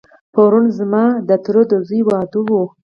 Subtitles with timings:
[0.33, 2.49] پرون ځما دتره دځوی واده و.